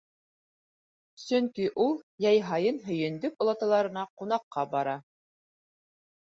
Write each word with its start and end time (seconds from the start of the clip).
Сөнки 1.23 1.67
ул 1.83 1.93
йәй 2.25 2.41
һайын 2.49 2.81
һөйөндөк 2.89 3.47
олаталарына 3.47 4.09
ҡунаҡҡа 4.23 4.67
бара. 4.75 4.99